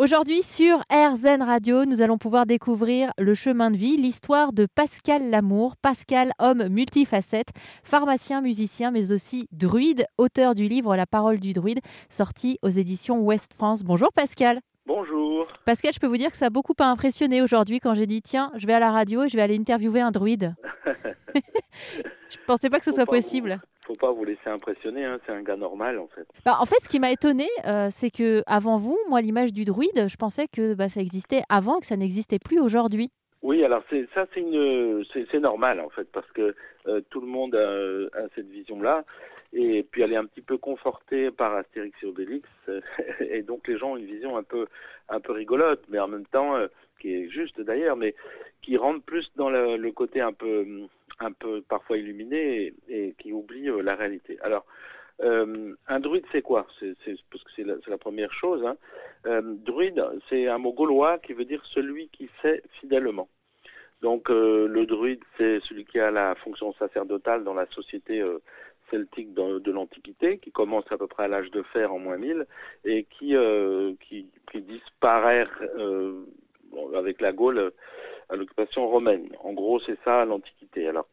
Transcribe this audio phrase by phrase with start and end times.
[0.00, 5.28] Aujourd'hui sur RZN Radio, nous allons pouvoir découvrir le chemin de vie, l'histoire de Pascal
[5.28, 5.76] Lamour.
[5.76, 7.48] Pascal, homme multifacette,
[7.84, 13.20] pharmacien, musicien, mais aussi druide, auteur du livre La parole du druide, sorti aux éditions
[13.20, 13.82] Ouest France.
[13.82, 14.60] Bonjour Pascal.
[14.86, 15.46] Bonjour.
[15.66, 18.50] Pascal, je peux vous dire que ça a beaucoup impressionné aujourd'hui quand j'ai dit tiens,
[18.56, 20.54] je vais à la radio et je vais aller interviewer un druide.
[21.34, 23.60] je ne pensais pas que ce soit possible
[23.90, 26.26] faut pas vous laisser impressionner, hein, c'est un gars normal en fait.
[26.44, 29.64] Bah, en fait, ce qui m'a étonné, euh, c'est que avant vous, moi, l'image du
[29.64, 33.08] druide, je pensais que bah, ça existait avant et que ça n'existait plus aujourd'hui.
[33.42, 36.54] Oui, alors c'est ça, c'est une, c'est normal en fait, parce que
[36.86, 39.04] euh, tout le monde a, cette vision-là,
[39.52, 42.48] et puis elle est un petit peu confortée par Astérix et Obélix,
[43.20, 44.66] et donc les gens ont une vision un peu,
[45.08, 46.68] un peu rigolote, mais en même temps, euh,
[47.00, 48.14] qui est juste d'ailleurs, mais
[48.60, 50.86] qui rentre plus dans le côté un peu
[51.20, 54.38] un peu parfois illuminé et, qui oublie euh, la réalité.
[54.42, 54.64] Alors,
[55.20, 56.66] euh, un druide, c'est quoi?
[56.78, 56.94] C'est,
[57.30, 58.64] Parce que c'est la, première chose.
[58.64, 58.76] Hein.
[59.26, 63.28] Euh, druide, c'est un mot gaulois qui veut dire celui qui sait fidèlement.
[64.00, 68.24] Donc, le druide, c'est celui qui a la fonction sacerdotale dans la société
[68.90, 72.46] celtique de, l'Antiquité, qui commence à peu près à l'âge de fer en moins 1000
[72.86, 73.34] et qui,
[74.08, 75.46] qui disparaît
[76.94, 77.72] avec la Gaule
[78.28, 79.28] à l'occupation romaine.
[79.42, 80.88] En gros, c'est ça l'Antiquité.
[80.88, 81.08] Alors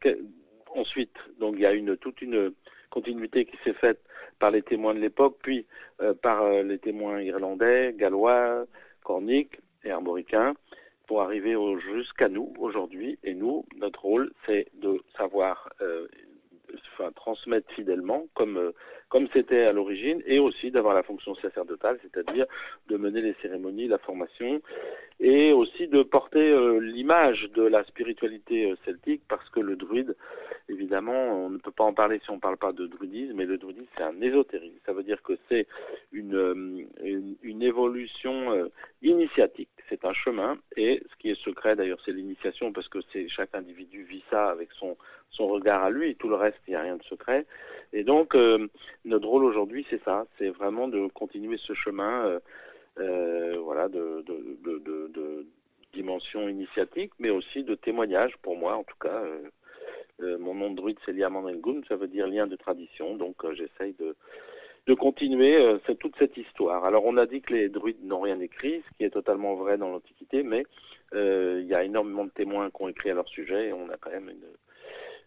[0.75, 2.53] ensuite, donc il y a une toute une
[2.89, 3.99] continuité qui s'est faite
[4.39, 5.65] par les témoins de l'époque, puis
[6.01, 8.65] euh, par euh, les témoins irlandais, gallois,
[9.03, 10.53] corniques et armoricains,
[11.07, 13.17] pour arriver jusqu'à nous aujourd'hui.
[13.23, 16.07] Et nous, notre rôle, c'est de savoir euh,
[17.27, 18.71] transmettre fidèlement, comme
[19.09, 22.45] comme c'était à l'origine, et aussi d'avoir la fonction sacerdotale, c'est-à-dire
[22.89, 24.61] de mener les cérémonies, la formation,
[25.19, 30.15] et aussi de porter euh, l'image de la spiritualité euh, celtique, parce que le druide,
[30.67, 33.45] évidemment, on ne peut pas en parler si on ne parle pas de druidisme, mais
[33.45, 34.75] le druidisme, c'est un ésotérisme.
[34.85, 35.67] Ça veut dire que c'est
[36.11, 36.85] une, euh,
[37.43, 38.69] une, évolution
[39.01, 43.27] initiatique, c'est un chemin, et ce qui est secret, d'ailleurs, c'est l'initiation, parce que c'est
[43.29, 44.97] chaque individu vit ça avec son,
[45.29, 47.45] son regard à lui, et tout le reste, il n'y a rien de secret.
[47.93, 48.35] Et donc,
[49.05, 52.39] notre rôle aujourd'hui, c'est ça, c'est vraiment de continuer ce chemin
[52.99, 54.25] euh, voilà, de,
[55.93, 59.23] dimension initiatique, mais aussi de témoignage pour moi, en tout cas.
[59.23, 59.49] Euh,
[60.21, 63.93] euh, mon nom de druide, c'est Liamanengun, ça veut dire lien de tradition, donc j'essaye
[63.93, 64.15] de,
[64.87, 65.57] de continuer
[65.99, 66.85] toute cette histoire.
[66.85, 69.77] Alors on a dit que les druides n'ont rien écrit, ce qui est totalement vrai
[69.77, 70.65] dans l'Antiquité, mais
[71.13, 73.97] il y a énormément de témoins qui ont écrit à leur sujet et on a
[73.99, 74.31] quand même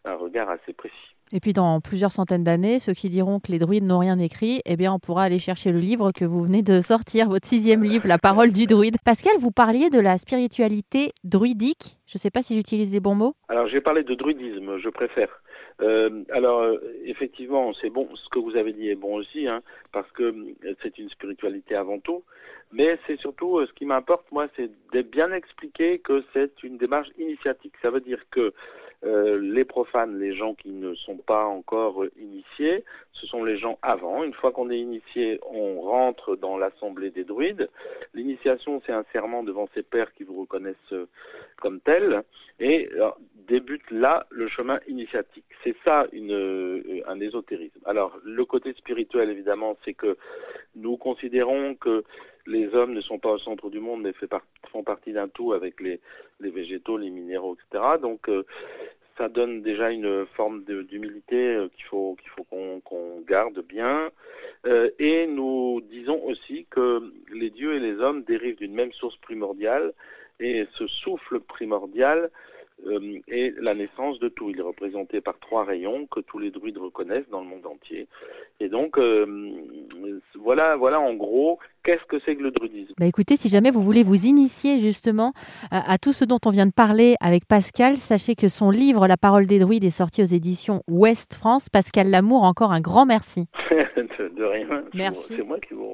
[0.04, 0.94] un regard assez précis.
[1.32, 4.62] Et puis dans plusieurs centaines d'années, ceux qui diront que les druides n'ont rien écrit,
[4.64, 7.84] eh bien on pourra aller chercher le livre que vous venez de sortir, votre sixième
[7.84, 8.96] livre, La parole du druide.
[9.04, 11.98] Pascal, vous parliez de la spiritualité druidique.
[12.06, 13.34] Je ne sais pas si j'utilise les bons mots.
[13.48, 15.28] Alors j'ai parlé de druidisme, je préfère.
[15.80, 20.10] Euh, alors effectivement, c'est bon, ce que vous avez dit est bon aussi, hein, parce
[20.12, 22.22] que euh, c'est une spiritualité avant tout.
[22.72, 26.76] Mais c'est surtout euh, ce qui m'importe, moi, c'est de bien expliquer que c'est une
[26.76, 27.74] démarche initiatique.
[27.82, 28.52] Ça veut dire que
[29.02, 33.78] euh, les profanes, les gens qui ne sont pas encore initiés, ce sont les gens
[33.82, 34.22] avant.
[34.22, 37.68] Une fois qu'on est initié, on rentre dans l'assemblée des druides.
[38.14, 41.06] L'initiation, c'est un serment devant ses pères qui vous reconnaissent euh,
[41.60, 42.22] comme tel.
[42.60, 42.88] Et
[43.50, 45.44] débute là le chemin initiatique.
[45.62, 47.80] C'est ça euh, un ésotérisme.
[47.84, 50.16] Alors, le côté spirituel, évidemment, c'est que
[50.76, 52.04] nous considérons que
[52.46, 54.14] les hommes ne sont pas au centre du monde, mais
[54.72, 56.00] font partie d'un tout avec les,
[56.40, 57.98] végétaux, les minéraux, etc.
[58.00, 58.28] Donc,
[59.20, 62.16] ça donne déjà une forme d'humilité euh, qu'il faut
[62.48, 64.10] qu'on garde bien.
[64.66, 69.16] Euh, et nous disons aussi que les dieux et les hommes dérivent d'une même source
[69.18, 69.92] primordiale
[70.38, 72.30] et ce souffle primordial
[72.86, 74.50] euh, est la naissance de tout.
[74.50, 78.08] Il est représenté par trois rayons que tous les druides reconnaissent dans le monde entier.
[78.60, 78.98] Et donc,
[80.34, 82.92] voilà, voilà en gros qu'est-ce que c'est que le druidisme.
[82.98, 85.32] Bah écoutez, si jamais vous voulez vous initier justement
[85.70, 89.16] à, tout ce dont on vient de parler avec Pascal, sachez que son livre La
[89.16, 91.68] parole des druides est sorti aux éditions Ouest France.
[91.70, 93.46] Pascal Lamour, encore un grand merci.
[93.70, 94.84] de, rien.
[94.94, 95.34] Merci.
[95.36, 95.90] C'est moi qui vous